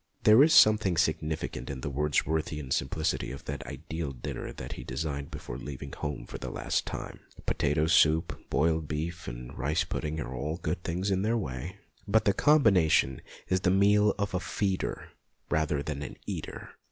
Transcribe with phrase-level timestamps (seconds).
[0.23, 5.29] There is something significant in the Wordsworthian simplicity of that ideal dinner that he designed
[5.29, 7.19] before leaving home for the last time.
[7.45, 11.53] Potato soup, boiled beef, and rice pudding are all good things in their way.
[11.53, 15.09] PENSIONS FOR POETS 67 but the combination is the meal of a feeder
[15.51, 16.69] rather than an eater.